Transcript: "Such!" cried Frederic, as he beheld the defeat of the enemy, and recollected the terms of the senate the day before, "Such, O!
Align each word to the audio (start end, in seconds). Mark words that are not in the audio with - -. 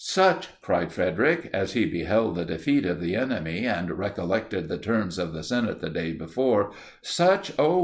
"Such!" 0.03 0.47
cried 0.63 0.91
Frederic, 0.91 1.51
as 1.53 1.73
he 1.73 1.85
beheld 1.85 2.33
the 2.33 2.43
defeat 2.43 2.87
of 2.87 2.99
the 2.99 3.15
enemy, 3.15 3.67
and 3.67 3.91
recollected 3.91 4.67
the 4.67 4.79
terms 4.79 5.19
of 5.19 5.31
the 5.31 5.43
senate 5.43 5.79
the 5.79 5.91
day 5.91 6.11
before, 6.11 6.71
"Such, 7.03 7.51
O! 7.59 7.79